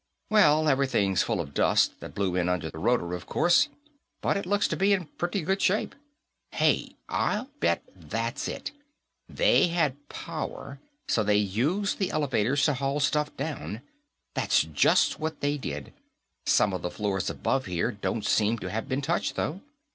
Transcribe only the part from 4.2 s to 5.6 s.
but it looks to be in pretty